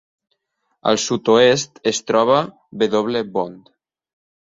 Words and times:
Al 0.91 0.97
sud-oest 1.01 1.77
es 1.91 1.99
troba 2.11 2.39
W. 2.87 3.21
Bond. 3.37 3.71